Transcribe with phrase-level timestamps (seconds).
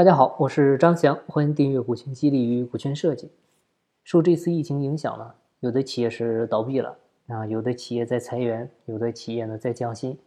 [0.00, 3.30] 大家好，我是张翔，欢迎订阅股权激励与股权设计。
[4.02, 10.18] 受这次疫情影响呢，有的企业是倒闭了啊，有的企业在裁员，有的企业呢在降薪，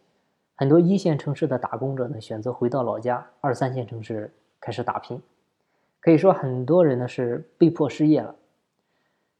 [0.53, 5.19] 很多一线城市的打工者呢选择回到老家，二三线城市开始打拼。
[5.99, 8.35] 可以说，很多人呢是被迫失业了。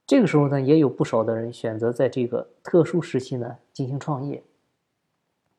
[0.08, 4.42] 这个时候呢，也有不少的人选择在这个特殊时期呢进行创业。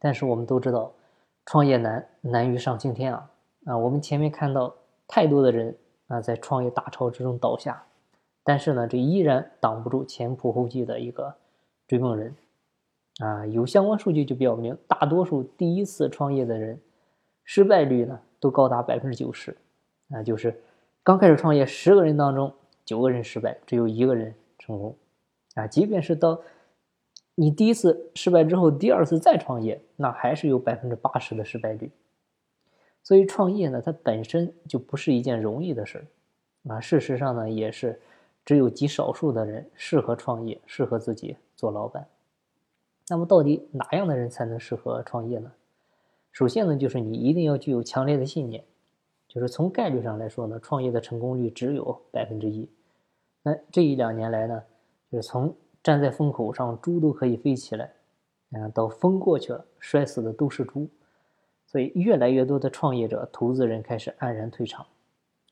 [0.01, 0.93] 但是我们都知道，
[1.47, 3.31] 创业难，难于上青天啊。
[3.65, 4.75] 啊，我们前面看到
[5.09, 5.77] 太多的人
[6.07, 7.85] 啊，在创业大潮之中倒下，
[8.43, 11.35] 但是呢，这依然挡不住前仆后继的一个
[11.87, 12.35] 追梦人。
[13.21, 16.81] 啊，有相关数据就表明，大多数第一次创业的人，
[17.45, 19.57] 失败率呢都高达百分之九十。
[20.11, 20.61] 啊，就是
[21.03, 22.53] 刚开始创业，十个人当中
[22.85, 24.97] 九个人失败，只有一个人成功。
[25.55, 26.41] 啊，即便是到
[27.37, 31.91] 你第一次失败之后，第二次再创业，那还是有百分之八十的失败率。
[33.05, 38.01] 所以创业呢，它本身就不是一件容易的事儿，啊，事实上呢，也是
[38.47, 42.05] 只有极少数的人适合创业，适合自己做老板。
[43.09, 45.53] 那么，到底哪样的人才能适合创业呢？
[46.33, 48.65] 首先呢，就是你一定要具有强烈的信念，
[49.29, 52.67] 就是从概率上来说呢，创业的成功率只有百分之一。
[53.43, 54.63] 那这一两年来呢，
[55.13, 57.93] 就是从站在风口上猪都可以飞起来，
[58.53, 60.89] 啊，到风过去了，摔死的都是猪。
[61.75, 64.87] 所以，越来越多的创业者、投资人开始黯然退场，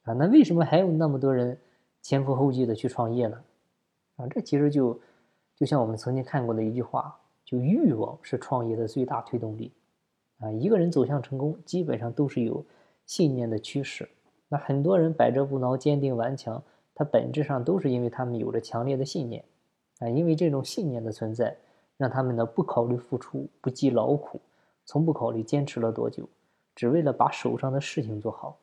[0.04, 1.58] 啊，那为什么还有那么多人
[2.00, 3.42] 前赴后继的去创业呢？
[4.14, 5.00] 啊，这其实就
[5.56, 9.72] 就像我们曾经看过的一句话，就欲望是创业的最大推动力。
[10.38, 12.64] 啊，一个人走向成功，基本上都是有
[13.04, 14.08] 信念的驱使。
[14.48, 16.62] 那很多人百折不挠、坚定顽强，
[16.94, 19.44] 他本质上都是因为他们有着强烈的信念。
[19.98, 21.56] 啊，因为这种信念的存在，
[21.96, 24.40] 让他们呢不考虑付出，不计劳苦。
[24.84, 26.28] 从不考虑坚持了多久，
[26.74, 28.58] 只为了把手上的事情做好。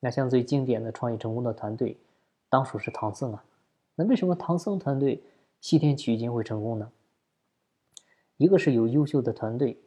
[0.00, 1.98] 那像最经典的创业成功的团队，
[2.48, 3.44] 当属是唐僧啊。
[3.94, 5.22] 那为什么唐僧团队
[5.60, 6.92] 西天取经会成功呢？
[8.36, 9.78] 一个是有优秀的团队，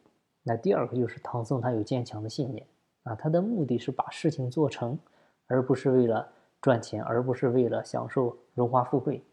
[0.42, 2.66] 那第二个就是唐僧他有坚强的信念
[3.04, 3.14] 啊。
[3.14, 4.98] 他的目的是把事情做成，
[5.46, 6.28] 而不是为了
[6.60, 9.24] 赚钱，而不是为了享受荣华富贵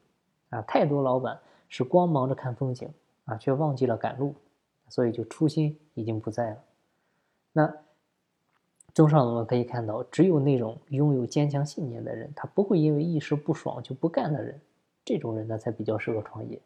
[0.50, 0.60] 啊。
[0.62, 2.92] 太多老板是光忙着看风景
[3.24, 4.34] 啊，却忘记了赶路。
[4.88, 6.56] 所以，就初心已经不在了。
[7.52, 7.74] 那
[8.94, 14.60] 综上我们可以看到，只有那种拥有坚强信念的人，他不会因为一时不爽就不干的人，
[15.04, 16.60] 这种人呢才比较适合创业。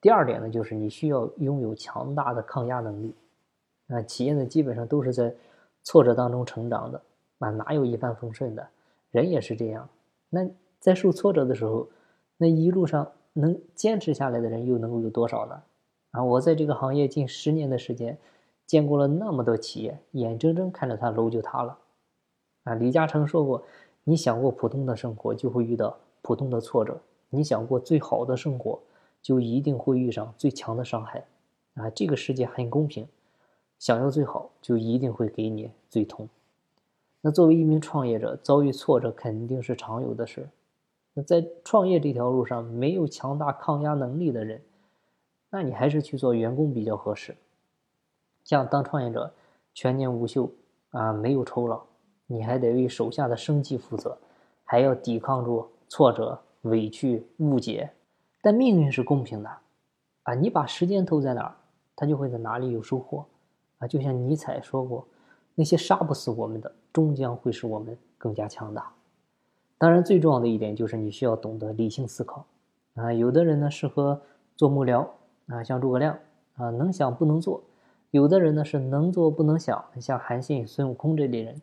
[0.00, 3.14] 第二点呢，就是你需要拥有强大的抗压能力。
[3.88, 5.32] 啊，企业呢基本上都是在
[5.84, 7.00] 挫折当中成长的，
[7.38, 8.68] 啊，哪有一帆风顺的？
[9.12, 9.88] 人也是这样。
[10.28, 10.48] 那
[10.80, 11.88] 在受挫折的时候，
[12.36, 15.62] 那一路上能坚持下来的人又能够有多少呢？
[16.12, 18.18] 啊，我在这个行业近十年的时间，
[18.66, 21.78] 见过了那么多企业，眼睁睁看着它楼就塌了。
[22.64, 23.62] 啊，李嘉诚说过
[24.04, 26.94] ：“你想过普通的生活，就会遇到普通的挫折；
[27.30, 28.80] 你想过最好的生活，
[29.20, 31.24] 就一定会遇上最强的伤害。”
[31.74, 33.06] 啊，这个世界很公平，
[33.78, 36.28] 想要最好，就一定会给你最痛。
[37.20, 40.48] 那作为一名创业者，遭遇挫折肯定是常有的事。
[41.12, 44.62] 那在创业这条路上，没有强大抗压能力的人。
[45.58, 47.34] 那你还是去做员工比较合适。
[48.44, 49.32] 像当创业者，
[49.72, 50.52] 全年无休
[50.90, 51.80] 啊，没有酬劳，
[52.26, 54.18] 你还得为手下的生计负责，
[54.64, 57.90] 还要抵抗住挫折、委屈、误解。
[58.42, 59.50] 但命运是公平的，
[60.24, 61.56] 啊，你把时间投在哪儿，
[61.96, 63.24] 他就会在哪里有收获。
[63.78, 65.08] 啊，就像尼采说过，
[65.54, 68.92] 那些杀不死我们的，终将会使我们更加强大。
[69.78, 72.44] 当然，最重要的一点就是你需要懂得理性思考。
[72.96, 74.20] 啊，有的人呢适合
[74.54, 75.08] 做幕僚。
[75.46, 76.18] 啊，像诸葛亮
[76.56, 77.62] 啊，能想不能做；
[78.10, 81.60] 有的人呢是能做不能想，像韩信、孙悟空这类人。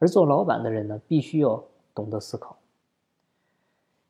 [0.00, 1.64] 而做老板的人呢，必须要
[1.94, 2.58] 懂得思考，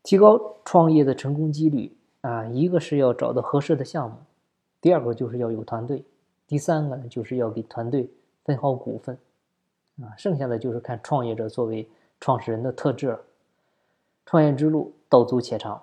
[0.02, 2.46] 提高创业的成功几率啊。
[2.46, 4.16] 一个是要找到合适的项目，
[4.80, 6.04] 第二个就是要有团队，
[6.48, 8.10] 第三个呢就是要给团队
[8.44, 9.16] 分好股份
[10.00, 10.16] 啊。
[10.16, 11.88] 剩下的就是看创业者作为
[12.18, 13.20] 创始人的特质了。
[14.24, 15.82] 创业之路道阻且长。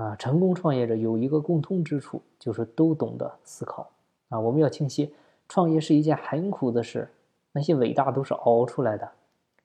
[0.00, 3.90] 啊，成功创业者有一个共通之处，就是都懂得思考。
[4.30, 5.12] 啊，我们要清晰，
[5.46, 7.06] 创业是一件很苦的事，
[7.52, 9.06] 那些伟大都是熬出来的。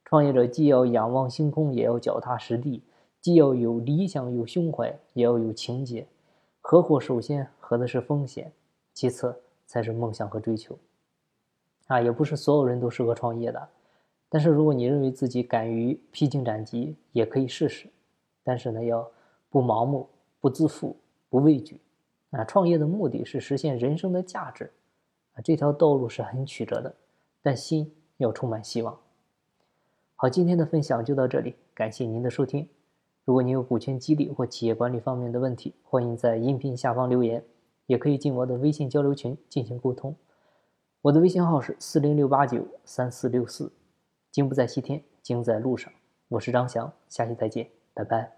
[0.04, 2.82] 创业者既要仰望星空，也要脚踏实地；
[3.22, 6.06] 既要有理想、有胸怀，也要有情节。
[6.60, 8.52] 合伙首先合的是风险，
[8.94, 9.34] 其次
[9.66, 10.78] 才是梦想和追求。
[11.88, 13.70] 啊，也不是所有人都适合创业的，
[14.28, 17.88] 但是如果你认为自己敢于披荆斩棘，也可以试试。
[18.44, 19.10] 但是呢，要
[19.50, 20.10] 不盲目。
[20.46, 20.96] 不自负，
[21.28, 21.82] 不畏惧，
[22.30, 22.44] 啊！
[22.44, 24.72] 创业的目的是实现人生的价值，
[25.34, 25.42] 啊！
[25.44, 26.94] 这条道路是很曲折的，
[27.42, 28.96] 但心要充满希望。
[30.16, 32.70] 好，今天的分享就到这里，感谢您的收听。
[33.24, 37.44] 如果您有股权激励或企业管理方面的问题，欢迎在音频下方留言，
[37.88, 40.16] 也可以进我的微信交流群进行沟通。
[41.02, 43.72] 我的微信号是四零六八九三四六四。
[44.32, 45.92] 金不在西天，金在路上。
[46.28, 48.35] 我是张翔，下期再见，拜拜。